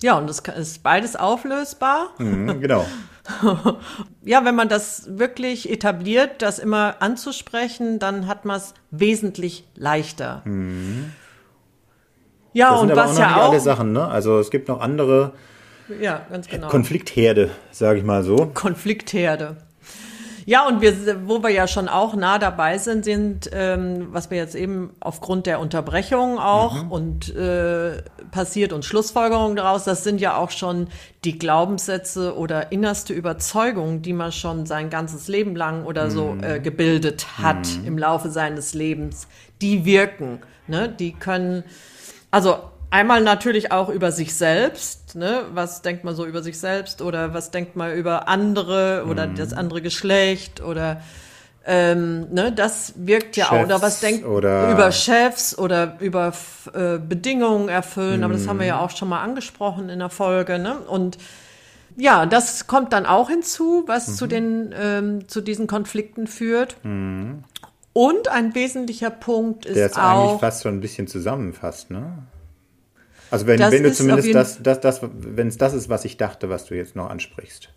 [0.03, 2.11] Ja, und es ist beides auflösbar.
[2.19, 2.87] Mhm, genau.
[4.23, 10.43] ja, wenn man das wirklich etabliert, das immer anzusprechen, dann hat man es wesentlich leichter.
[10.45, 11.13] Mhm.
[12.55, 14.09] Ja, das und sind aber was auch noch ja nicht auch alle Sachen, ne?
[14.09, 15.33] Also es gibt noch andere
[16.01, 16.69] ja, ganz genau.
[16.69, 18.51] Konfliktherde, sage ich mal so.
[18.55, 19.57] Konfliktherde.
[20.47, 24.37] Ja, und wir, wo wir ja schon auch nah dabei sind, sind, ähm, was wir
[24.37, 26.93] jetzt eben aufgrund der Unterbrechung auch mhm.
[26.93, 30.89] und äh, passiert und Schlussfolgerungen daraus, das sind ja auch schon
[31.25, 36.45] die Glaubenssätze oder innerste Überzeugungen, die man schon sein ganzes Leben lang oder so mhm.
[36.45, 37.87] äh, gebildet hat mhm.
[37.87, 39.29] im Laufe seines Lebens.
[39.63, 40.91] Die wirken, ne?
[40.91, 41.65] Die können,
[42.35, 42.59] also
[42.91, 45.43] einmal natürlich auch über sich selbst, ne?
[45.53, 49.37] Was denkt man so über sich selbst oder was denkt man über andere oder mhm.
[49.37, 51.01] das andere Geschlecht oder
[51.65, 53.65] ähm, ne, das wirkt ja Chefs auch.
[53.65, 56.33] Oder was denkt oder über Chefs oder über
[56.75, 58.25] äh, Bedingungen erfüllen, mhm.
[58.25, 58.83] aber das haben wir ja mhm.
[58.83, 60.77] auch schon mal angesprochen in der Folge, ne?
[60.77, 61.19] Und
[61.97, 64.13] ja, das kommt dann auch hinzu, was mhm.
[64.15, 66.77] zu den ähm, zu diesen Konflikten führt.
[66.83, 67.45] Mhm.
[67.95, 72.25] Und ein wesentlicher Punkt ist Der jetzt auch, eigentlich fast schon ein bisschen zusammenfasst, ne?
[73.31, 76.51] Also wenn, wenn du zumindest das, das, das, wenn es das ist, was ich dachte,
[76.51, 77.71] was du jetzt noch ansprichst.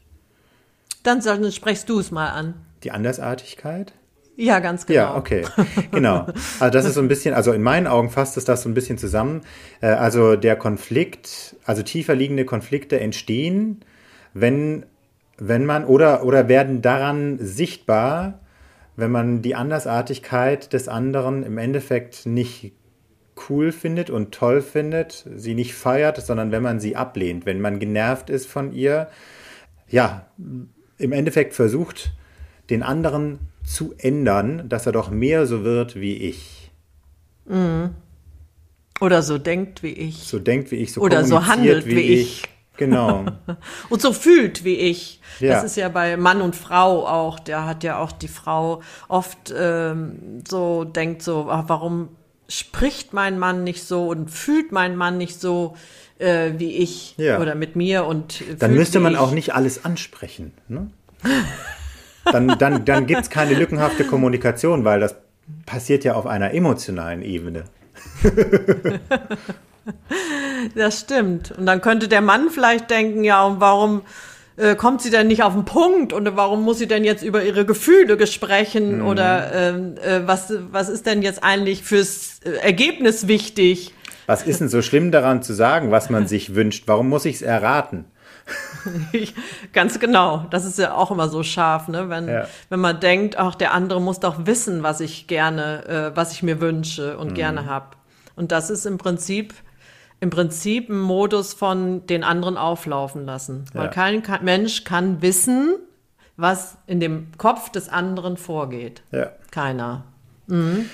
[1.04, 2.56] Dann, sprechst du es mal an.
[2.84, 3.94] Die Andersartigkeit?
[4.36, 5.00] Ja, ganz genau.
[5.00, 5.46] Ja, okay.
[5.92, 6.28] Genau.
[6.60, 8.74] Also das ist so ein bisschen, also in meinen Augen fasst es das so ein
[8.74, 9.42] bisschen zusammen.
[9.82, 13.84] Äh, also der Konflikt, also tiefer liegende Konflikte entstehen,
[14.34, 14.86] wenn,
[15.38, 18.40] wenn man oder, oder werden daran sichtbar,
[18.98, 22.74] wenn man die Andersartigkeit des anderen im Endeffekt nicht
[23.48, 27.80] cool findet und toll findet, sie nicht feiert, sondern wenn man sie ablehnt, wenn man
[27.80, 29.08] genervt ist von ihr,
[29.88, 30.26] ja,
[30.98, 32.12] im Endeffekt versucht,
[32.72, 36.72] den anderen zu ändern, dass er doch mehr so wird wie ich.
[37.46, 37.92] Mhm.
[39.00, 40.24] Oder so denkt wie ich.
[40.24, 42.44] So denkt wie ich, so Oder so handelt wie, wie ich.
[42.44, 42.57] ich.
[42.78, 43.26] Genau.
[43.90, 45.20] und so fühlt wie ich.
[45.40, 45.54] Ja.
[45.54, 47.40] Das ist ja bei Mann und Frau auch.
[47.40, 52.10] Der hat ja auch die Frau oft ähm, so denkt so, ach, warum
[52.48, 55.76] spricht mein Mann nicht so und fühlt mein Mann nicht so
[56.20, 57.40] äh, wie ich ja.
[57.40, 60.54] oder mit mir und dann müsste man auch nicht alles ansprechen.
[60.68, 60.90] Ne?
[62.24, 65.16] dann dann, dann gibt es keine lückenhafte Kommunikation, weil das
[65.66, 67.66] passiert ja auf einer emotionalen Ebene.
[70.76, 71.52] das stimmt.
[71.52, 74.02] Und dann könnte der Mann vielleicht denken, ja, und warum
[74.58, 77.44] äh, kommt sie denn nicht auf den Punkt und warum muss sie denn jetzt über
[77.44, 79.08] ihre Gefühle sprechen mhm.
[79.08, 83.94] oder ähm, äh, was, was ist denn jetzt eigentlich fürs äh, Ergebnis wichtig?
[84.26, 86.84] Was ist denn so schlimm daran zu sagen, was man sich wünscht?
[86.88, 88.06] Warum muss ich es erraten?
[89.12, 89.34] Ich,
[89.74, 90.46] ganz genau.
[90.50, 92.10] Das ist ja auch immer so scharf, ne?
[92.10, 92.48] Wenn, ja.
[92.70, 96.44] wenn man denkt, ach, der andere muss doch wissen, was ich gerne, äh, was ich
[96.44, 97.34] mir wünsche und mhm.
[97.34, 97.98] gerne habe.
[98.36, 99.54] Und das ist im Prinzip
[100.20, 103.66] im Prinzip ein Modus von den anderen auflaufen lassen.
[103.74, 103.92] Weil ja.
[103.92, 105.76] kein Mensch kann wissen,
[106.38, 109.02] was in dem Kopf des anderen vorgeht.
[109.12, 109.32] Ja.
[109.52, 110.06] Keiner.
[110.48, 110.86] Mhm.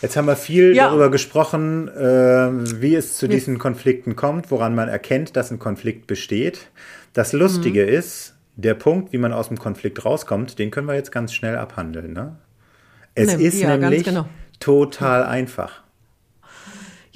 [0.00, 0.88] Jetzt haben wir viel ja.
[0.88, 6.06] darüber gesprochen, äh, wie es zu diesen Konflikten kommt, woran man erkennt, dass ein Konflikt
[6.06, 6.70] besteht.
[7.14, 7.88] Das Lustige mhm.
[7.88, 11.56] ist, der Punkt, wie man aus dem Konflikt rauskommt, den können wir jetzt ganz schnell
[11.56, 12.12] abhandeln.
[12.12, 12.36] Ne?
[13.14, 14.28] Es ne, ist ja, nämlich genau.
[14.60, 15.82] total einfach.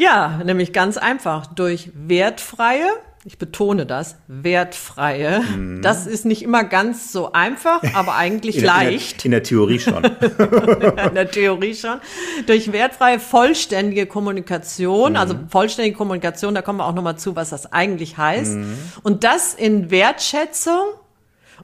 [0.02, 2.88] Ja, nämlich ganz einfach durch wertfreie,
[3.24, 5.42] ich betone das, wertfreie.
[5.42, 5.80] Mhm.
[5.80, 9.24] Das ist nicht immer ganz so einfach, aber eigentlich in leicht.
[9.24, 10.04] In der, in der Theorie schon.
[11.08, 12.00] in der Theorie schon.
[12.46, 15.18] Durch wertfreie, vollständige Kommunikation, mhm.
[15.18, 18.56] also vollständige Kommunikation, da kommen wir auch nochmal zu, was das eigentlich heißt.
[18.56, 18.76] Mhm.
[19.04, 20.82] Und das in Wertschätzung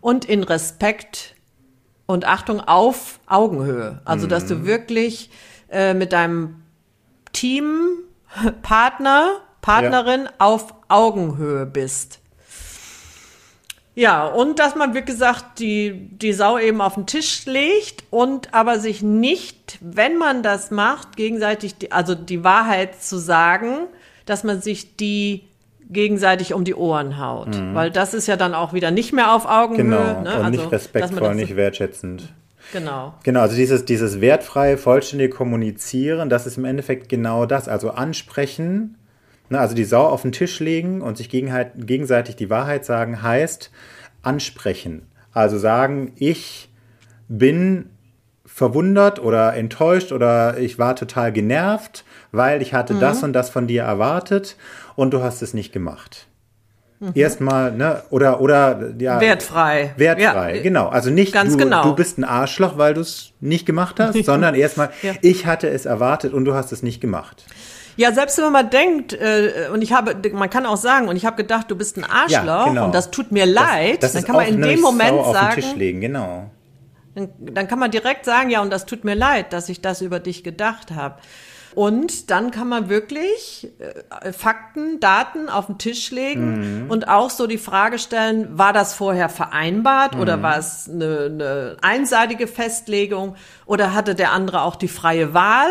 [0.00, 1.34] und in Respekt
[2.06, 4.00] und Achtung auf Augenhöhe.
[4.04, 4.66] Also, dass du mhm.
[4.66, 5.30] wirklich
[5.72, 6.62] äh, mit deinem
[7.32, 7.98] Team
[8.62, 10.30] Partner, Partnerin ja.
[10.38, 12.20] auf Augenhöhe bist.
[13.94, 18.54] Ja, und dass man, wie gesagt, die, die Sau eben auf den Tisch legt und
[18.54, 23.88] aber sich nicht, wenn man das macht, gegenseitig, die, also die Wahrheit zu sagen,
[24.24, 25.48] dass man sich die
[25.90, 27.56] gegenseitig um die Ohren haut.
[27.56, 27.74] Mhm.
[27.74, 29.84] Weil das ist ja dann auch wieder nicht mehr auf Augenhöhe.
[29.84, 30.36] Genau, ne?
[30.38, 32.32] und also, nicht respektvoll, nicht wertschätzend.
[32.72, 33.14] Genau.
[33.22, 37.68] Genau, also dieses, dieses wertfreie, vollständige Kommunizieren, das ist im Endeffekt genau das.
[37.68, 38.96] Also ansprechen,
[39.48, 43.70] ne, also die Sau auf den Tisch legen und sich gegenseitig die Wahrheit sagen, heißt
[44.22, 45.06] ansprechen.
[45.32, 46.70] Also sagen, ich
[47.28, 47.90] bin
[48.44, 53.00] verwundert oder enttäuscht oder ich war total genervt, weil ich hatte mhm.
[53.00, 54.56] das und das von dir erwartet
[54.96, 56.27] und du hast es nicht gemacht.
[57.00, 57.12] Mhm.
[57.14, 59.20] Erstmal, ne, oder, oder, ja.
[59.20, 59.92] Wertfrei.
[59.96, 60.62] Wertfrei, ja.
[60.62, 60.88] genau.
[60.88, 61.84] Also nicht, Ganz du, genau.
[61.84, 65.12] du bist ein Arschloch, weil du es nicht gemacht hast, sondern erstmal, ja.
[65.22, 67.44] ich hatte es erwartet und du hast es nicht gemacht.
[67.96, 71.26] Ja, selbst wenn man denkt, äh, und ich habe, man kann auch sagen, und ich
[71.26, 72.86] habe gedacht, du bist ein Arschloch ja, genau.
[72.86, 75.46] und das tut mir leid, das, das dann kann man in dem Moment Sau sagen,
[75.46, 76.50] auf den Tisch legen, genau.
[77.14, 80.00] Dann, dann kann man direkt sagen, ja, und das tut mir leid, dass ich das
[80.00, 81.16] über dich gedacht habe.
[81.78, 86.90] Und dann kann man wirklich äh, Fakten, Daten auf den Tisch legen mhm.
[86.90, 90.20] und auch so die Frage stellen, war das vorher vereinbart mhm.
[90.20, 95.68] oder war es eine, eine einseitige Festlegung oder hatte der andere auch die freie Wahl,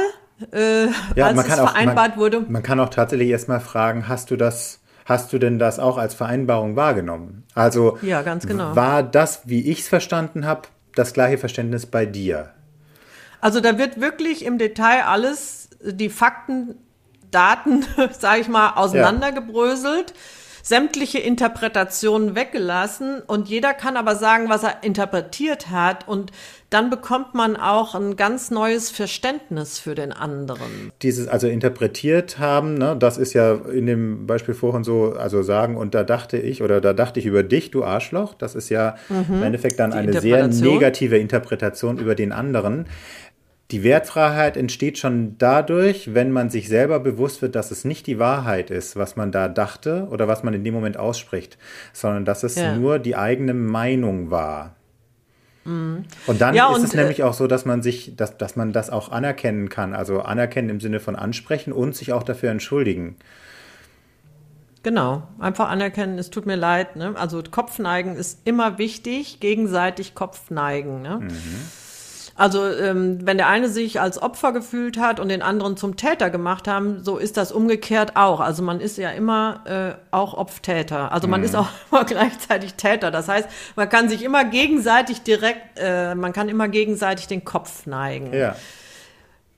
[0.54, 2.46] äh, ja, als es vereinbart man, wurde?
[2.48, 6.14] Man kann auch tatsächlich erstmal fragen, hast du das Hast du denn das auch als
[6.14, 7.44] Vereinbarung wahrgenommen?
[7.54, 8.78] Also ja, ganz genau.
[8.78, 10.64] war das, wie ich es verstanden habe,
[10.96, 12.52] das gleiche Verständnis bei dir?
[13.40, 16.76] Also da wird wirklich im Detail alles, die Fakten,
[17.32, 17.86] Daten,
[18.20, 20.12] sage ich mal, auseinandergebröselt.
[20.12, 20.16] Ja
[20.68, 26.34] sämtliche Interpretationen weggelassen und jeder kann aber sagen, was er interpretiert hat und
[26.70, 30.92] dann bekommt man auch ein ganz neues Verständnis für den anderen.
[31.02, 35.78] Dieses also interpretiert haben, ne, das ist ja in dem Beispiel vorhin so, also sagen,
[35.78, 38.96] und da dachte ich oder da dachte ich über dich, du Arschloch, das ist ja
[39.08, 39.36] mhm.
[39.36, 42.88] im Endeffekt dann Die eine sehr negative Interpretation über den anderen.
[43.72, 48.18] Die Wertfreiheit entsteht schon dadurch, wenn man sich selber bewusst wird, dass es nicht die
[48.18, 51.58] Wahrheit ist, was man da dachte oder was man in dem Moment ausspricht,
[51.92, 52.76] sondern dass es ja.
[52.76, 54.78] nur die eigene Meinung war.
[55.66, 56.06] Mhm.
[56.28, 58.72] Und dann ja, ist und, es nämlich auch so, dass man sich, dass, dass man
[58.72, 59.94] das auch anerkennen kann.
[59.94, 63.18] Also anerkennen im Sinne von ansprechen und sich auch dafür entschuldigen.
[64.82, 66.96] Genau, einfach anerkennen, es tut mir leid.
[66.96, 67.14] Ne?
[67.18, 71.02] Also Kopfneigen ist immer wichtig, gegenseitig Kopfneigen.
[71.02, 71.20] Ne?
[71.24, 71.32] Mhm.
[72.38, 76.30] Also ähm, wenn der eine sich als Opfer gefühlt hat und den anderen zum Täter
[76.30, 78.40] gemacht haben, so ist das umgekehrt auch.
[78.40, 81.12] Also man ist ja immer äh, auch Opftäter.
[81.12, 81.46] Also man mhm.
[81.48, 83.10] ist auch immer gleichzeitig Täter.
[83.10, 87.88] Das heißt, man kann sich immer gegenseitig direkt, äh, man kann immer gegenseitig den Kopf
[87.88, 88.32] neigen.
[88.32, 88.56] Ja.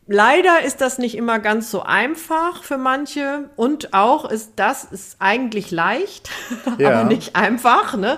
[0.08, 5.18] Leider ist das nicht immer ganz so einfach für manche und auch ist das ist
[5.20, 6.30] eigentlich leicht,
[6.78, 7.02] ja.
[7.02, 7.98] aber nicht einfach.
[7.98, 8.18] Ne?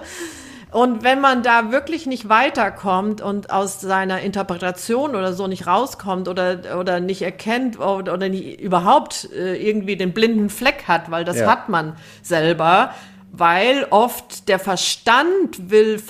[0.71, 6.29] Und wenn man da wirklich nicht weiterkommt und aus seiner Interpretation oder so nicht rauskommt
[6.29, 11.25] oder, oder nicht erkennt oder, oder nicht überhaupt äh, irgendwie den blinden Fleck hat, weil
[11.25, 11.47] das ja.
[11.47, 12.93] hat man selber,
[13.33, 16.01] weil oft der Verstand will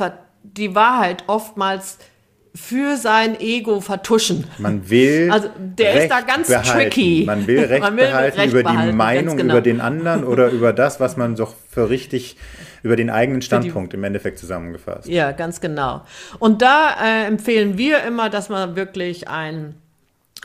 [0.43, 1.97] die Wahrheit oftmals
[2.53, 4.45] für sein Ego vertuschen.
[4.59, 6.69] Man will also der Recht ist da ganz behalten.
[6.69, 7.23] tricky.
[7.25, 9.53] Man will Recht man will behalten Recht über behalten, die Meinung genau.
[9.53, 12.37] über den anderen oder über das, was man doch für richtig
[12.83, 15.07] über den eigenen Standpunkt im Endeffekt zusammengefasst.
[15.07, 16.01] Ja, ganz genau.
[16.39, 19.75] Und da äh, empfehlen wir immer, dass man wirklich ein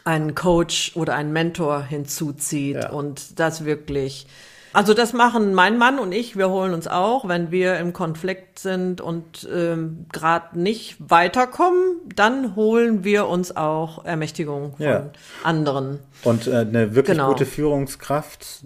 [0.05, 2.91] einen Coach oder einen Mentor hinzuzieht ja.
[2.91, 4.29] und das wirklich
[4.77, 8.59] also das machen mein Mann und ich, wir holen uns auch, wenn wir im Konflikt
[8.59, 15.11] sind und ähm, gerade nicht weiterkommen, dann holen wir uns auch Ermächtigung von ja.
[15.43, 16.01] anderen.
[16.25, 17.29] Und äh, eine wirklich genau.
[17.29, 18.65] gute Führungskraft,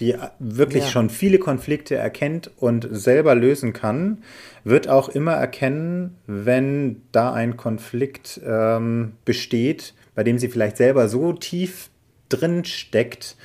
[0.00, 0.90] die wirklich ja.
[0.90, 4.22] schon viele Konflikte erkennt und selber lösen kann,
[4.64, 11.08] wird auch immer erkennen, wenn da ein Konflikt ähm, besteht, bei dem sie vielleicht selber
[11.08, 11.90] so tief
[12.28, 13.36] drin steckt,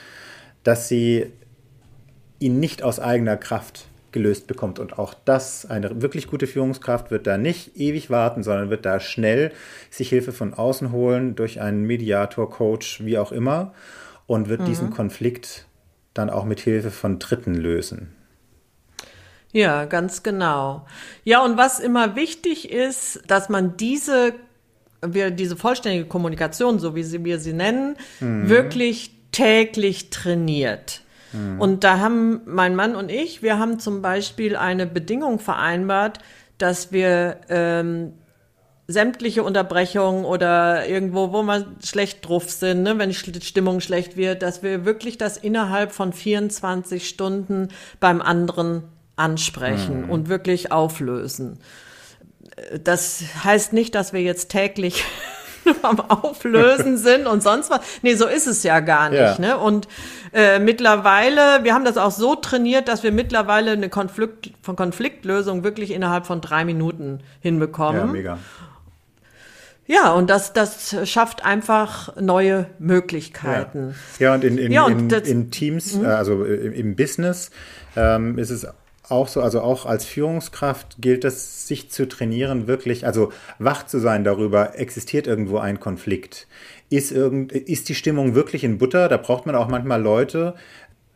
[0.64, 1.28] dass sie
[2.40, 4.80] ihn nicht aus eigener Kraft gelöst bekommt.
[4.80, 9.00] Und auch das, eine wirklich gute Führungskraft wird da nicht ewig warten, sondern wird da
[9.00, 9.52] schnell
[9.90, 13.74] sich Hilfe von außen holen, durch einen Mediator, Coach, wie auch immer,
[14.28, 14.66] und wird mhm.
[14.66, 15.66] diesen Konflikt
[16.14, 18.16] dann auch mit Hilfe von Dritten lösen.
[19.52, 20.86] Ja, ganz genau.
[21.24, 24.34] Ja, und was immer wichtig ist, dass man diese,
[25.06, 28.50] wir, diese vollständige Kommunikation, so wie wir sie nennen, mhm.
[28.50, 31.02] wirklich täglich trainiert.
[31.34, 31.62] Mhm.
[31.62, 36.20] Und da haben mein Mann und ich, wir haben zum Beispiel eine Bedingung vereinbart,
[36.58, 38.14] dass wir ähm,
[38.88, 44.42] sämtliche Unterbrechungen oder irgendwo, wo wir schlecht drauf sind, ne, wenn die Stimmung schlecht wird,
[44.42, 48.84] dass wir wirklich das innerhalb von 24 Stunden beim anderen
[49.16, 50.10] ansprechen mhm.
[50.10, 51.60] und wirklich auflösen.
[52.84, 55.06] Das heißt nicht, dass wir jetzt täglich
[55.82, 57.80] am Auflösen sind und sonst was.
[58.02, 59.20] Nee, so ist es ja gar nicht.
[59.20, 59.40] Ja.
[59.40, 59.58] Ne?
[59.58, 59.88] Und
[60.34, 65.64] äh, mittlerweile, wir haben das auch so trainiert, dass wir mittlerweile eine Konflikt, von Konfliktlösung
[65.64, 68.02] wirklich innerhalb von drei Minuten hinbekommen.
[68.02, 68.38] Ja, mega.
[69.86, 73.96] Ja, und das, das schafft einfach neue Möglichkeiten.
[74.20, 76.06] Ja, ja und in, in, ja, und in, in Teams, mhm.
[76.06, 77.52] also im, im Business,
[77.96, 78.66] ähm, ist es
[79.10, 84.00] auch so, also auch als Führungskraft gilt es, sich zu trainieren, wirklich, also wach zu
[84.00, 86.48] sein darüber, existiert irgendwo ein Konflikt.
[86.90, 89.10] Ist, irgend, ist die Stimmung wirklich in Butter?
[89.10, 90.56] Da braucht man auch manchmal Leute,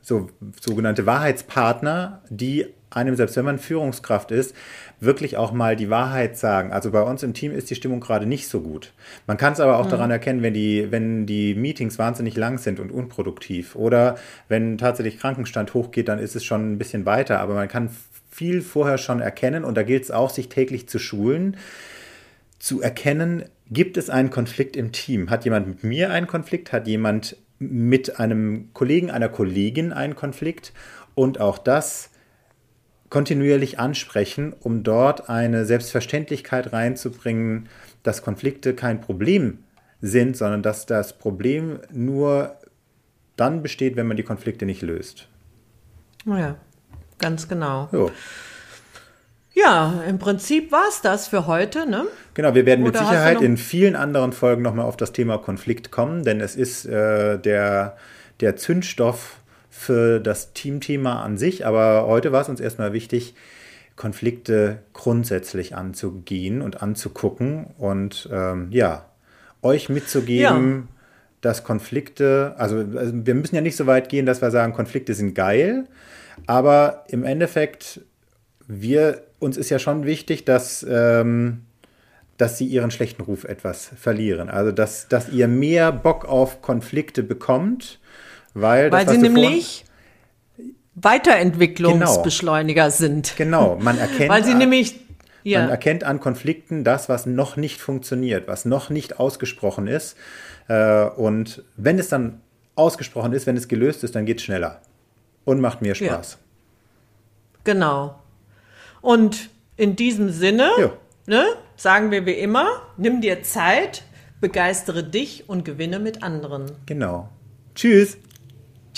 [0.01, 4.55] so sogenannte Wahrheitspartner, die einem, selbst wenn man Führungskraft ist,
[4.99, 6.71] wirklich auch mal die Wahrheit sagen.
[6.71, 8.93] Also bei uns im Team ist die Stimmung gerade nicht so gut.
[9.27, 9.91] Man kann es aber auch mhm.
[9.91, 14.17] daran erkennen, wenn die, wenn die Meetings wahnsinnig lang sind und unproduktiv oder
[14.47, 17.39] wenn tatsächlich Krankenstand hochgeht, dann ist es schon ein bisschen weiter.
[17.39, 17.89] Aber man kann
[18.31, 21.57] viel vorher schon erkennen und da gilt es auch, sich täglich zu schulen,
[22.59, 25.29] zu erkennen, gibt es einen Konflikt im Team?
[25.29, 26.71] Hat jemand mit mir einen Konflikt?
[26.71, 30.73] Hat jemand mit einem Kollegen, einer Kollegin einen Konflikt?
[31.15, 32.11] Und auch das
[33.09, 37.69] kontinuierlich ansprechen, um dort eine Selbstverständlichkeit reinzubringen,
[38.03, 39.59] dass Konflikte kein Problem
[40.01, 42.55] sind, sondern dass das Problem nur
[43.35, 45.27] dann besteht, wenn man die Konflikte nicht löst.
[46.25, 46.55] Ja,
[47.19, 47.89] ganz genau.
[47.91, 48.11] Jo.
[49.53, 52.05] Ja, im Prinzip war es das für heute, ne?
[52.35, 55.89] Genau, wir werden Oder mit Sicherheit in vielen anderen Folgen nochmal auf das Thema Konflikt
[55.89, 57.97] kommen, denn es ist äh, der,
[58.39, 59.39] der Zündstoff
[59.77, 63.35] für das Teamthema an sich, aber heute war es uns erstmal wichtig,
[63.95, 69.05] Konflikte grundsätzlich anzugehen und anzugucken und ähm, ja,
[69.61, 70.95] euch mitzugeben, ja.
[71.41, 75.13] dass Konflikte, also, also wir müssen ja nicht so weit gehen, dass wir sagen, Konflikte
[75.13, 75.85] sind geil,
[76.47, 78.01] aber im Endeffekt,
[78.67, 81.61] wir, uns ist ja schon wichtig, dass, ähm,
[82.37, 84.49] dass sie ihren schlechten Ruf etwas verlieren.
[84.49, 87.99] Also, dass, dass ihr mehr Bock auf Konflikte bekommt
[88.61, 89.85] weil, Weil das, sie nämlich
[90.95, 92.95] Weiterentwicklungsbeschleuniger genau.
[92.95, 93.33] sind.
[93.37, 94.29] Genau, man erkennt.
[94.29, 94.95] Weil sie an, nämlich
[95.43, 95.61] ja.
[95.61, 100.17] Man erkennt an Konflikten das, was noch nicht funktioniert, was noch nicht ausgesprochen ist.
[100.67, 102.41] Äh, und wenn es dann
[102.75, 104.81] ausgesprochen ist, wenn es gelöst ist, dann geht es schneller
[105.45, 106.33] und macht mehr Spaß.
[106.33, 107.59] Ja.
[107.63, 108.19] Genau.
[109.01, 110.69] Und in diesem Sinne
[111.27, 111.45] ne,
[111.77, 114.03] sagen wir wie immer, nimm dir Zeit,
[114.41, 116.71] begeistere dich und gewinne mit anderen.
[116.87, 117.29] Genau.
[117.73, 118.17] Tschüss.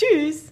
[0.00, 0.44] Tschüss.